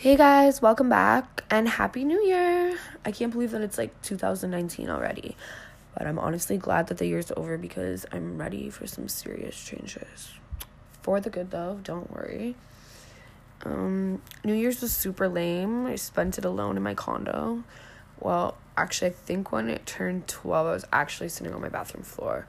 [0.00, 2.78] Hey guys, welcome back and happy new year.
[3.04, 5.34] I can't believe that it's like 2019 already.
[5.92, 10.34] But I'm honestly glad that the year's over because I'm ready for some serious changes.
[11.02, 12.54] For the good though, don't worry.
[13.64, 15.86] Um New Year's was super lame.
[15.86, 17.64] I spent it alone in my condo.
[18.20, 22.04] Well, actually I think when it turned 12, I was actually sitting on my bathroom
[22.04, 22.46] floor.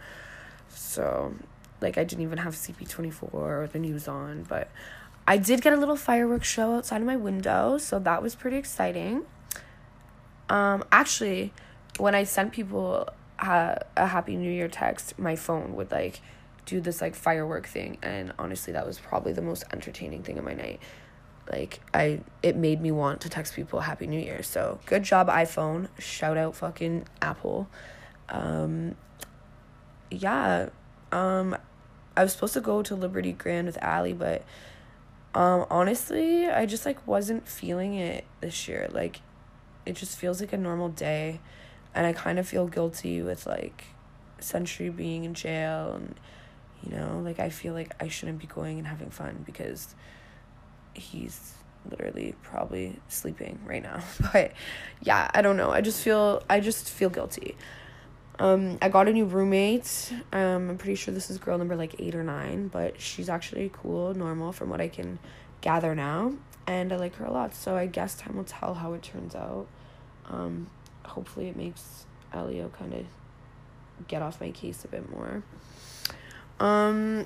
[0.67, 1.33] So,
[1.81, 4.69] like I didn't even have CP24 or the news on, but
[5.29, 8.57] I did get a little fireworks show outside of my window, so that was pretty
[8.57, 9.27] exciting.
[10.49, 11.53] Um, actually,
[11.99, 16.21] when I sent people a Happy New Year text, my phone would like
[16.65, 20.43] do this like firework thing, and honestly, that was probably the most entertaining thing of
[20.43, 20.79] my night.
[21.51, 24.41] Like I, it made me want to text people Happy New Year.
[24.41, 25.89] So good job, iPhone.
[25.99, 27.69] Shout out, fucking Apple.
[28.29, 28.95] Um,
[30.09, 30.69] yeah.
[31.11, 31.55] Um,
[32.17, 34.43] I was supposed to go to Liberty Grand with Ali, but
[35.35, 38.89] um, honestly, I just like wasn't feeling it this year.
[38.91, 39.21] Like
[39.85, 41.39] it just feels like a normal day
[41.93, 43.85] and I kind of feel guilty with like
[44.39, 46.15] Century being in jail and
[46.83, 49.95] you know, like I feel like I shouldn't be going and having fun because
[50.93, 51.53] he's
[51.89, 54.01] literally probably sleeping right now.
[54.33, 54.53] But
[55.01, 55.71] yeah, I don't know.
[55.71, 57.55] I just feel I just feel guilty.
[58.39, 60.13] Um, I got a new roommate.
[60.31, 63.69] Um, I'm pretty sure this is girl number like eight or nine, but she's actually
[63.73, 65.19] cool, normal from what I can
[65.59, 66.33] gather now,
[66.65, 67.53] and I like her a lot.
[67.53, 69.67] So I guess time will tell how it turns out.
[70.29, 70.67] Um,
[71.05, 73.05] hopefully, it makes Elio kind of
[74.07, 75.43] get off my case a bit more.
[76.61, 77.25] Um,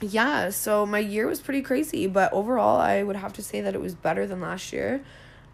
[0.00, 0.48] yeah.
[0.48, 3.80] So my year was pretty crazy, but overall, I would have to say that it
[3.80, 5.02] was better than last year.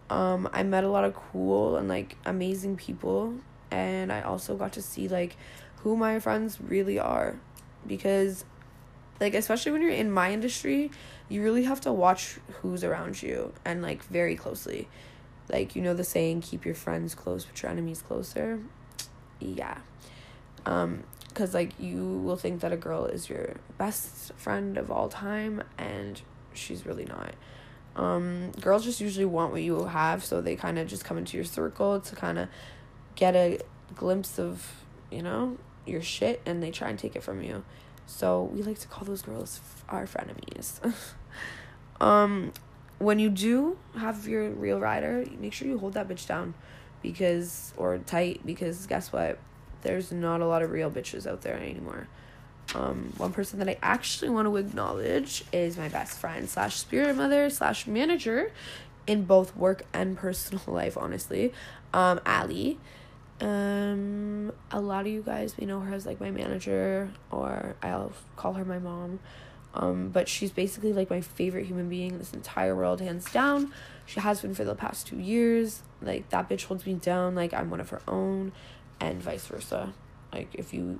[0.09, 3.33] Um, I met a lot of cool and like amazing people
[3.71, 5.37] and I also got to see like
[5.77, 7.39] who my friends really are
[7.85, 8.45] because
[9.19, 10.91] like especially when you're in my industry,
[11.29, 14.87] you really have to watch who's around you and like very closely.
[15.51, 18.59] Like you know the saying keep your friends close but your enemies closer.
[19.39, 19.77] Yeah.
[20.65, 25.07] Um cuz like you will think that a girl is your best friend of all
[25.09, 26.21] time and
[26.53, 27.33] she's really not.
[27.95, 31.37] Um girls just usually want what you have so they kind of just come into
[31.37, 32.49] your circle to kind of
[33.17, 33.59] get a
[33.95, 37.65] glimpse of, you know, your shit and they try and take it from you.
[38.05, 40.79] So we like to call those girls our frenemies.
[42.01, 42.53] um,
[42.99, 46.53] when you do have your real rider, make sure you hold that bitch down
[47.01, 49.39] because, or tight, because guess what?
[49.81, 52.07] There's not a lot of real bitches out there anymore.
[52.75, 57.15] Um, one person that I actually want to acknowledge is my best friend slash spirit
[57.15, 58.51] mother slash manager
[59.05, 61.53] in both work and personal life, honestly.
[61.93, 62.79] Um, Ali
[63.39, 68.11] um, a lot of you guys may know her as like my manager, or I'll
[68.35, 69.19] call her my mom.
[69.73, 73.71] Um, but she's basically like my favorite human being in this entire world, hands down.
[74.05, 75.83] She has been for the past two years.
[76.01, 78.53] Like that bitch holds me down like I'm one of her own,
[78.99, 79.93] and vice versa.
[80.33, 80.99] Like if you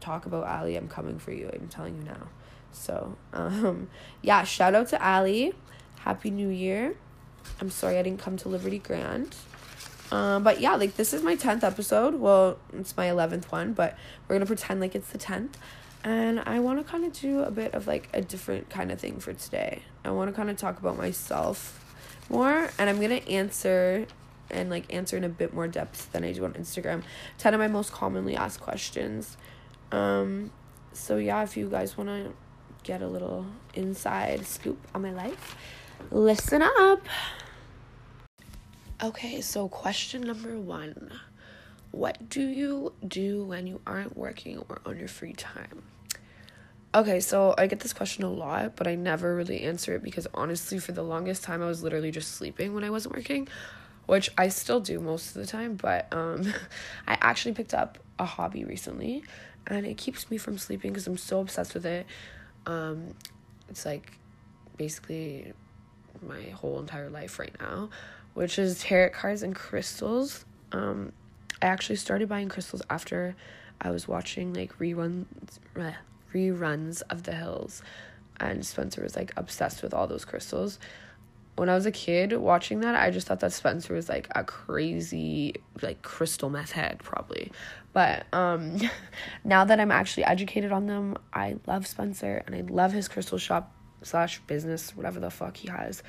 [0.00, 1.50] talk about Ali, I'm coming for you.
[1.52, 2.28] I'm telling you now.
[2.72, 3.88] So, um,
[4.22, 5.54] yeah, shout out to Ali.
[6.00, 6.94] Happy New Year.
[7.60, 9.34] I'm sorry I didn't come to Liberty Grand.
[10.12, 12.14] Um, but yeah, like this is my 10th episode.
[12.14, 13.96] Well, it's my 11th one, but
[14.26, 15.54] we're going to pretend like it's the 10th.
[16.04, 19.00] And I want to kind of do a bit of like a different kind of
[19.00, 19.82] thing for today.
[20.04, 21.82] I want to kind of talk about myself
[22.28, 24.06] more, and I'm going to answer
[24.50, 27.02] and like answer in a bit more depth than I do on Instagram
[27.38, 29.36] 10 of my most commonly asked questions.
[29.90, 30.52] Um,
[30.92, 32.32] so yeah, if you guys want to
[32.84, 35.56] get a little inside scoop on my life,
[36.10, 37.00] listen up.
[39.02, 41.12] Okay, so question number one
[41.90, 45.82] What do you do when you aren't working or on your free time?
[46.94, 50.26] Okay, so I get this question a lot, but I never really answer it because
[50.32, 53.48] honestly, for the longest time, I was literally just sleeping when I wasn't working,
[54.06, 55.74] which I still do most of the time.
[55.74, 56.50] But um,
[57.06, 59.24] I actually picked up a hobby recently,
[59.66, 62.06] and it keeps me from sleeping because I'm so obsessed with it.
[62.64, 63.14] Um,
[63.68, 64.12] it's like
[64.78, 65.52] basically
[66.26, 67.90] my whole entire life right now
[68.36, 70.44] which is tarot cards and crystals.
[70.70, 71.12] Um,
[71.62, 73.34] I actually started buying crystals after
[73.80, 75.24] I was watching like reruns
[76.34, 77.80] reruns of The Hills,
[78.38, 80.78] and Spencer was like obsessed with all those crystals.
[81.54, 84.44] When I was a kid watching that, I just thought that Spencer was like a
[84.44, 87.52] crazy like crystal meth head probably.
[87.94, 88.78] But um
[89.44, 93.38] now that I'm actually educated on them, I love Spencer and I love his crystal
[93.38, 93.72] shop
[94.02, 96.02] slash business, whatever the fuck he has.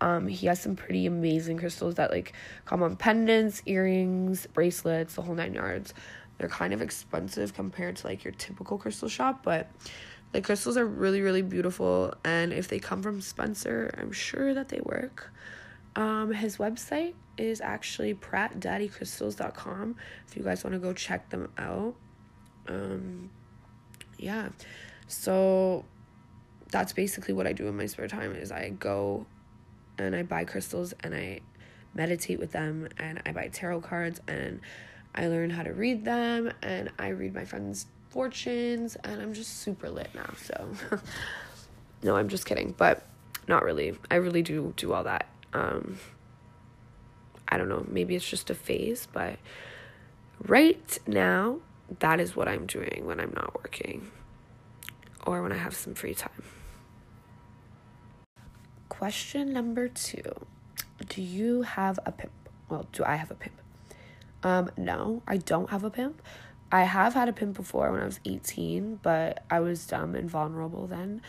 [0.00, 2.32] Um, he has some pretty amazing crystals that like
[2.64, 5.94] come on pendants, earrings, bracelets, the whole nine yards.
[6.38, 9.70] They're kind of expensive compared to like your typical crystal shop, but
[10.32, 14.68] the crystals are really really beautiful and if they come from Spencer, I'm sure that
[14.68, 15.32] they work.
[15.96, 19.96] Um, his website is actually prattdaddycrystals.com
[20.28, 21.94] if you guys want to go check them out.
[22.68, 23.30] Um,
[24.18, 24.50] yeah.
[25.08, 25.84] So
[26.70, 29.26] that's basically what I do in my spare time is I go
[30.00, 31.40] and I buy crystals and I
[31.94, 34.60] meditate with them and I buy tarot cards and
[35.14, 39.58] I learn how to read them and I read my friends' fortunes and I'm just
[39.58, 40.32] super lit now.
[40.42, 40.70] So
[42.02, 43.06] no, I'm just kidding, but
[43.48, 43.96] not really.
[44.10, 45.26] I really do do all that.
[45.52, 45.98] Um
[47.48, 49.38] I don't know, maybe it's just a phase, but
[50.46, 51.58] right now
[51.98, 54.10] that is what I'm doing when I'm not working
[55.26, 56.44] or when I have some free time.
[59.00, 60.46] Question number two
[61.08, 62.32] Do you have a pimp?
[62.68, 63.54] Well, do I have a pimp?
[64.42, 66.20] Um, no, I don't have a pimp.
[66.70, 70.28] I have had a pimp before when I was 18, but I was dumb and
[70.28, 71.22] vulnerable then.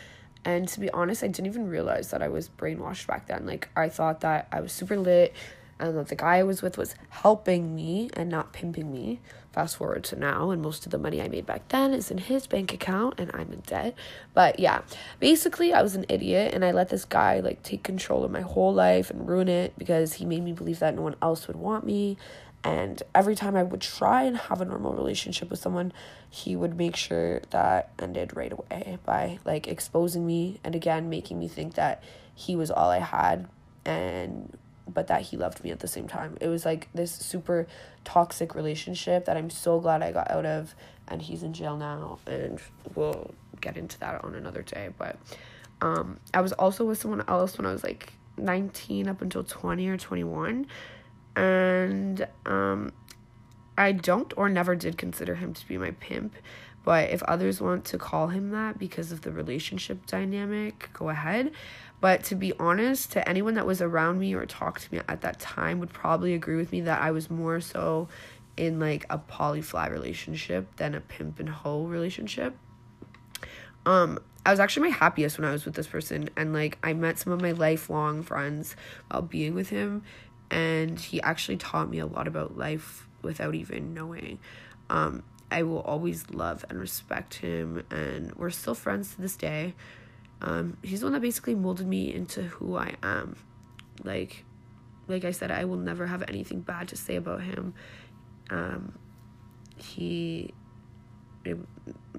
[0.44, 3.46] And to be honest, I didn't even realize that I was brainwashed back then.
[3.46, 5.34] Like, I thought that I was super lit
[5.78, 9.20] and that the guy I was with was helping me and not pimping me.
[9.52, 12.16] Fast forward to now, and most of the money I made back then is in
[12.18, 13.94] his bank account, and I'm in debt.
[14.32, 14.80] But yeah,
[15.20, 18.40] basically, I was an idiot, and I let this guy like take control of my
[18.40, 21.56] whole life and ruin it because he made me believe that no one else would
[21.56, 22.16] want me.
[22.64, 25.92] And every time I would try and have a normal relationship with someone,
[26.30, 31.38] he would make sure that ended right away by like exposing me and again making
[31.38, 32.02] me think that
[32.34, 33.48] he was all I had
[33.84, 34.56] and
[34.88, 36.36] but that he loved me at the same time.
[36.40, 37.66] It was like this super
[38.04, 40.74] toxic relationship that I'm so glad I got out of
[41.08, 42.60] and he's in jail now and
[42.94, 45.16] we'll get into that on another day, but
[45.80, 49.88] um I was also with someone else when I was like 19 up until 20
[49.88, 50.66] or 21
[51.36, 52.92] and um
[53.76, 56.34] I don't or never did consider him to be my pimp.
[56.84, 61.52] But if others want to call him that because of the relationship dynamic, go ahead.
[62.02, 65.20] But to be honest, to anyone that was around me or talked to me at
[65.20, 68.08] that time would probably agree with me that I was more so
[68.56, 72.56] in like a polyfly relationship than a pimp and hoe relationship.
[73.86, 76.92] Um, I was actually my happiest when I was with this person, and like I
[76.92, 78.74] met some of my lifelong friends
[79.08, 80.02] while being with him,
[80.50, 84.40] and he actually taught me a lot about life without even knowing.
[84.90, 85.22] Um,
[85.52, 89.74] I will always love and respect him, and we're still friends to this day.
[90.42, 93.36] Um, he's the one that basically molded me into who I am.
[94.02, 94.44] Like,
[95.06, 97.74] like I said, I will never have anything bad to say about him.
[98.50, 98.98] Um,
[99.76, 100.52] he,
[101.44, 101.56] it,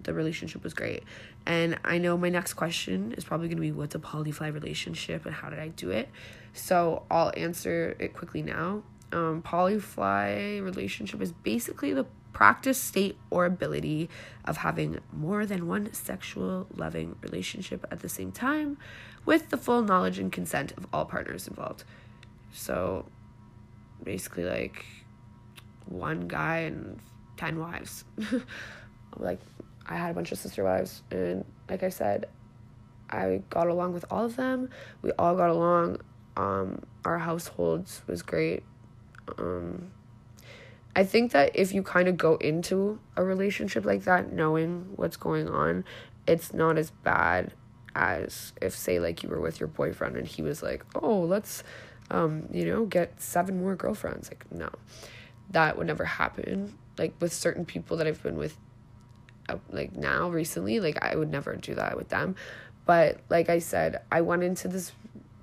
[0.01, 1.03] the relationship was great,
[1.45, 5.35] and I know my next question is probably gonna be what's a polyfly relationship and
[5.35, 6.09] how did I do it.
[6.53, 8.83] So I'll answer it quickly now.
[9.11, 14.09] Um, polyfly relationship is basically the practice, state, or ability
[14.45, 18.77] of having more than one sexual loving relationship at the same time
[19.25, 21.83] with the full knowledge and consent of all partners involved.
[22.51, 23.05] So
[24.03, 24.85] basically, like
[25.85, 26.99] one guy and
[27.37, 28.03] 10 wives.
[29.17, 29.39] like,
[29.87, 32.27] I had a bunch of sister wives, and like I said,
[33.09, 34.69] I got along with all of them.
[35.01, 35.97] We all got along.
[36.35, 38.63] Um, our households was great.
[39.37, 39.91] Um,
[40.95, 45.17] I think that if you kind of go into a relationship like that knowing what's
[45.17, 45.85] going on,
[46.27, 47.53] it's not as bad
[47.95, 51.63] as if say like you were with your boyfriend and he was like, "Oh, let's
[52.11, 54.69] um, you know, get seven more girlfriends." Like, no.
[55.51, 56.77] That would never happen.
[56.97, 58.57] Like with certain people that I've been with
[59.49, 62.35] uh, like now recently, like I would never do that with them.
[62.85, 64.91] But like I said, I went into this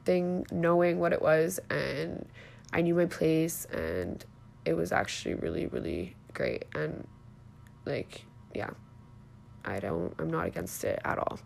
[0.05, 2.27] thing knowing what it was and
[2.73, 4.25] I knew my place and
[4.65, 6.65] it was actually really really great.
[6.75, 7.07] And
[7.85, 8.25] like
[8.55, 8.71] yeah
[9.65, 11.39] i don't i'm not against it at all.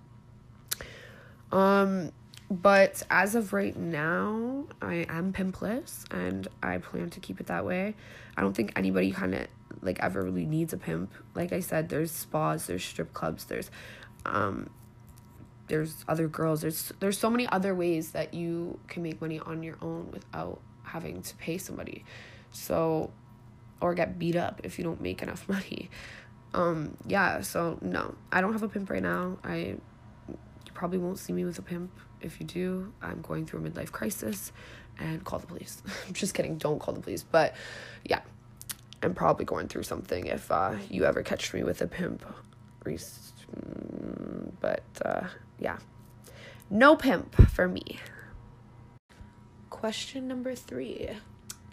[1.52, 2.12] Um
[2.50, 7.64] but as of right now i am pimpless and i plan to keep it that
[7.64, 7.94] way.
[8.36, 9.46] I don't think anybody kind of
[9.82, 11.12] like ever really needs a pimp.
[11.34, 13.70] Like i said there's spas there's strip clubs there's
[14.26, 14.70] um
[15.68, 19.62] there's other girls there's there's so many other ways that you can make money on
[19.62, 22.04] your own without having to pay somebody
[22.54, 23.10] so,
[23.80, 25.90] or get beat up if you don't make enough money.
[26.54, 29.38] Um, yeah, so no, I don't have a pimp right now.
[29.42, 29.76] I
[30.28, 31.90] you probably won't see me with a pimp.
[32.20, 34.52] If you do, I'm going through a midlife crisis
[34.98, 35.82] and call the police.
[36.06, 37.24] I'm just kidding, don't call the police.
[37.24, 37.54] But
[38.04, 38.20] yeah,
[39.02, 42.24] I'm probably going through something if uh, you ever catch me with a pimp.
[44.60, 45.26] But uh,
[45.58, 45.78] yeah,
[46.70, 47.98] no pimp for me.
[49.70, 51.10] Question number three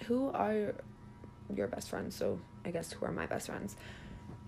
[0.04, 0.76] who are
[1.56, 2.16] your best friends?
[2.16, 3.76] So I guess who are my best friends?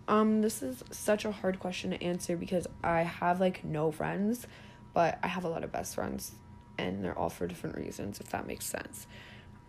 [0.07, 4.47] Um, this is such a hard question to answer because I have like no friends,
[4.93, 6.33] but I have a lot of best friends.
[6.77, 9.07] and they're all for different reasons, if that makes sense.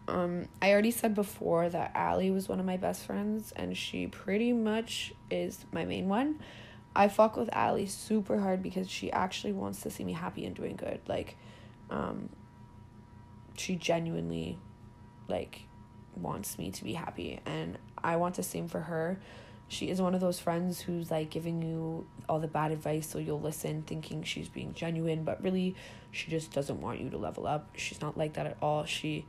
[0.09, 4.07] Um, I already said before that Allie was one of my best friends, and she
[4.07, 6.41] pretty much is my main one.
[6.97, 10.55] I fuck with Allie super hard because she actually wants to see me happy and
[10.55, 11.00] doing good.
[11.09, 11.37] Like,
[11.91, 12.29] um,
[13.57, 14.59] she genuinely,
[15.29, 15.62] like,
[16.16, 19.18] wants me to be happy, and I want the same for her.
[19.68, 23.18] She is one of those friends who's like giving you all the bad advice so
[23.18, 25.75] you'll listen thinking she's being genuine, but really
[26.11, 27.71] she just doesn't want you to level up.
[27.76, 28.85] She's not like that at all.
[28.85, 29.25] She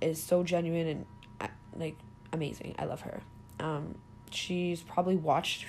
[0.00, 1.06] is so genuine and
[1.40, 1.96] uh, like
[2.32, 2.74] amazing.
[2.78, 3.20] I love her.
[3.60, 3.96] Um,
[4.30, 5.66] she's probably watched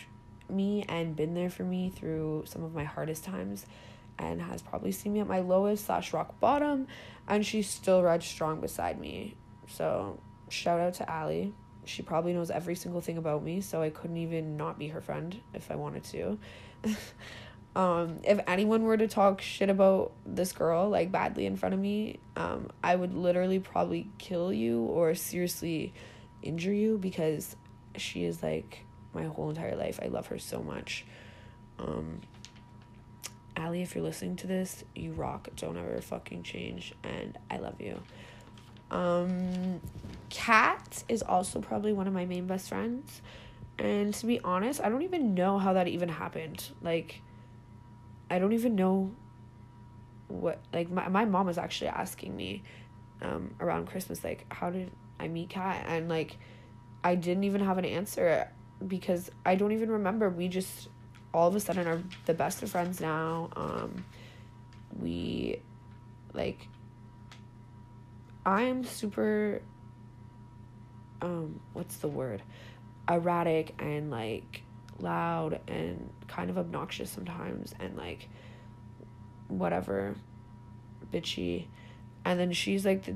[0.49, 3.65] me and been there for me through some of my hardest times
[4.17, 6.87] and has probably seen me at my lowest slash rock bottom
[7.27, 9.35] and she's still red strong beside me
[9.67, 11.53] so shout out to Allie
[11.85, 15.01] she probably knows every single thing about me so I couldn't even not be her
[15.01, 16.37] friend if I wanted to
[17.75, 21.79] um if anyone were to talk shit about this girl like badly in front of
[21.79, 25.93] me um I would literally probably kill you or seriously
[26.41, 27.55] injure you because
[27.95, 29.99] she is like my whole entire life.
[30.01, 31.05] I love her so much.
[31.79, 32.21] Um,
[33.55, 35.49] Allie, if you're listening to this, you rock.
[35.55, 36.93] Don't ever fucking change.
[37.03, 38.01] And I love you.
[38.91, 39.81] Um,
[40.29, 43.21] Kat is also probably one of my main best friends.
[43.79, 46.63] And to be honest, I don't even know how that even happened.
[46.81, 47.21] Like,
[48.29, 49.11] I don't even know
[50.27, 52.63] what, like, my, my mom was actually asking me
[53.21, 55.85] um, around Christmas, like, how did I meet Kat?
[55.87, 56.37] And, like,
[57.03, 58.49] I didn't even have an answer
[58.85, 60.29] because I don't even remember.
[60.29, 60.89] We just
[61.33, 63.49] all of a sudden are the best of friends now.
[63.55, 64.03] Um,
[64.99, 65.61] we
[66.33, 66.67] like
[68.47, 69.61] I'm super
[71.21, 72.41] um what's the word?
[73.09, 74.63] erratic and like
[74.99, 78.27] loud and kind of obnoxious sometimes and like
[79.47, 80.15] whatever
[81.11, 81.67] bitchy.
[82.25, 83.15] And then she's like the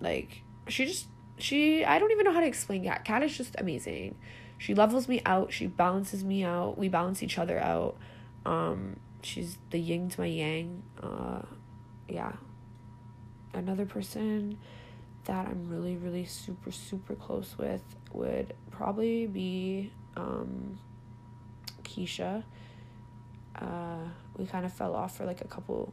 [0.00, 1.06] like she just
[1.38, 3.04] she I don't even know how to explain Kat.
[3.04, 4.16] Kat is just amazing.
[4.58, 5.52] She levels me out.
[5.52, 6.76] She balances me out.
[6.76, 7.96] We balance each other out.
[8.44, 10.82] Um she's the yin to my yang.
[11.00, 11.42] Uh
[12.08, 12.32] yeah
[13.54, 14.58] another person
[15.24, 20.78] that i'm really really super super close with would probably be um
[21.82, 22.42] keisha
[23.56, 23.98] uh
[24.36, 25.92] we kind of fell off for like a couple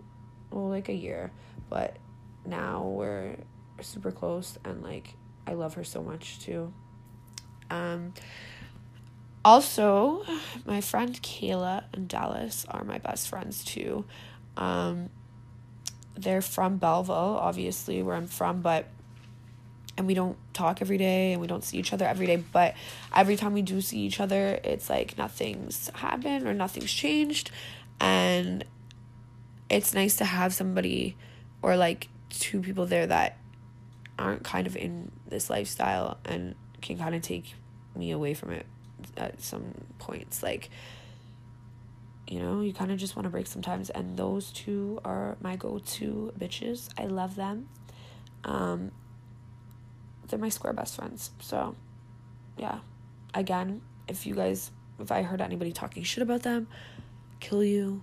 [0.51, 1.31] well like a year
[1.69, 1.97] but
[2.45, 3.35] now we're
[3.81, 5.13] super close and like
[5.45, 6.71] i love her so much too
[7.69, 8.13] um
[9.47, 10.25] also,
[10.65, 14.03] my friend Kayla and Dallas are my best friends too.
[14.57, 15.09] Um,
[16.17, 18.87] they're from Belleville, obviously, where I'm from, but
[19.97, 22.75] and we don't talk every day and we don't see each other every day, but
[23.15, 27.49] every time we do see each other, it's like nothing's happened or nothing's changed.
[27.99, 28.63] And
[29.69, 31.17] it's nice to have somebody
[31.63, 33.37] or like two people there that
[34.19, 37.55] aren't kind of in this lifestyle and can kind of take
[37.95, 38.65] me away from it
[39.15, 40.69] at some points like
[42.27, 45.55] you know you kind of just want to break sometimes and those two are my
[45.55, 46.89] go-to bitches.
[46.97, 47.69] I love them.
[48.43, 48.91] Um
[50.27, 51.75] they're my square best friends so
[52.57, 52.79] yeah.
[53.33, 56.67] Again if you guys if i heard anybody talking shit about them
[57.39, 58.01] kill you.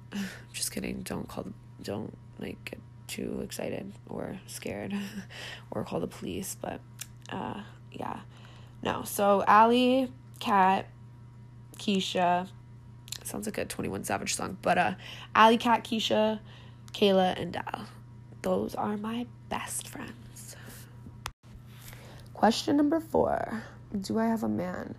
[0.52, 1.02] Just kidding.
[1.02, 1.46] Don't call
[1.82, 4.94] don't like get too excited or scared
[5.70, 6.80] or call the police but
[7.30, 7.60] uh
[7.92, 8.20] yeah.
[8.82, 10.10] No so ali
[10.44, 10.86] Kat,
[11.78, 12.48] Keisha.
[13.24, 14.58] Sounds like a 21 Savage song.
[14.62, 14.94] But uh
[15.34, 16.40] Allie, Kat, Keisha,
[16.92, 17.86] Kayla, and Dal.
[18.42, 20.56] Those are my best friends.
[22.34, 23.62] Question number four.
[23.98, 24.94] Do I have a man?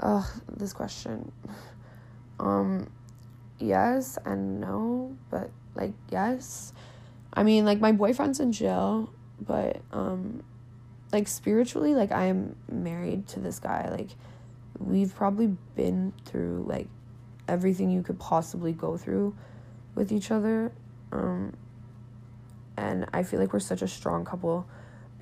[0.00, 1.30] Ugh, this question.
[2.40, 2.90] Um
[3.58, 6.72] yes and no, but like yes.
[7.34, 10.42] I mean like my boyfriend's in jail, but um
[11.12, 13.90] like spiritually like I am married to this guy.
[13.90, 14.08] Like
[14.78, 16.88] we've probably been through like
[17.52, 19.36] everything you could possibly go through
[19.94, 20.72] with each other.
[21.12, 21.52] Um,
[22.78, 24.66] and I feel like we're such a strong couple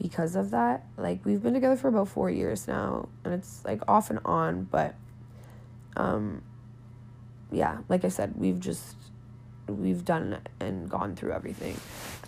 [0.01, 0.87] because of that.
[0.97, 4.65] Like we've been together for about 4 years now and it's like off and on,
[4.65, 4.95] but
[5.97, 6.43] um
[7.51, 8.95] yeah, like I said, we've just
[9.67, 11.77] we've done and gone through everything.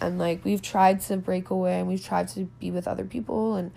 [0.00, 3.54] And like we've tried to break away and we've tried to be with other people
[3.54, 3.70] and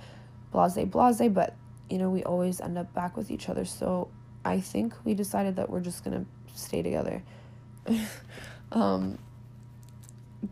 [0.51, 1.55] blase blase, but
[1.87, 3.63] you know, we always end up back with each other.
[3.63, 4.09] So
[4.45, 7.21] I think we decided that we're just gonna stay together.
[8.71, 9.17] um,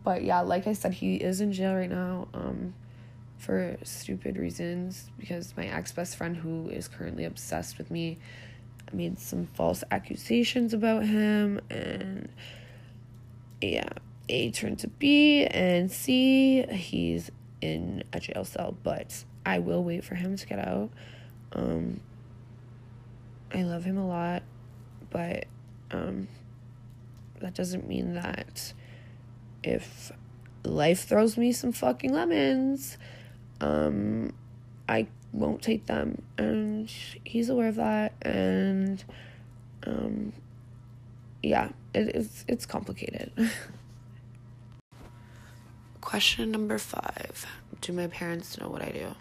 [0.02, 2.28] but yeah, like I said, he is in jail right now.
[2.34, 2.74] Um,
[3.44, 8.18] for stupid reasons because my ex best friend, who is currently obsessed with me,
[8.92, 12.28] made some false accusations about him, and
[13.60, 13.88] yeah,
[14.28, 20.04] A turned to B, and C, he's in a jail cell, but I will wait
[20.04, 20.90] for him to get out.
[21.52, 22.00] Um,
[23.54, 24.42] I love him a lot,
[25.10, 25.44] but
[25.92, 26.26] um,
[27.40, 28.72] that doesn't mean that
[29.62, 30.10] if
[30.64, 32.98] life throws me some fucking lemons,
[33.60, 34.34] um,
[34.88, 36.22] I won't take them.
[36.36, 36.90] And
[37.24, 38.14] he's aware of that.
[38.22, 39.04] And
[39.86, 40.32] um,
[41.42, 43.30] yeah, it, it's it's complicated.
[46.00, 47.46] Question number five:
[47.80, 49.14] Do my parents know what I do?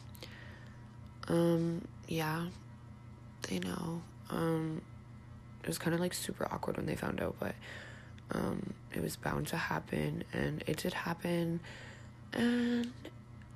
[1.28, 2.48] Um, yeah,
[3.48, 4.02] they know.
[4.34, 4.82] Um,
[5.64, 7.56] it was kind of like super awkward when they found out, but
[8.32, 11.60] um, it was bound to happen, and it did happen.
[12.34, 12.92] And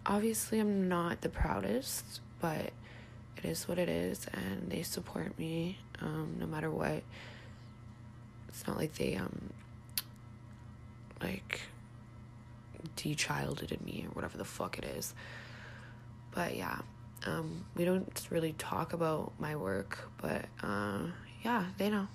[0.05, 2.71] obviously, I'm not the proudest, but
[3.37, 7.03] it is what it is, and they support me um, no matter what.
[8.49, 9.51] It's not like they um
[11.21, 11.61] like
[12.95, 15.13] de-childed me or whatever the fuck it is.
[16.31, 16.79] But yeah,
[17.25, 20.99] um, we don't really talk about my work, but uh,
[21.43, 22.07] yeah, they know.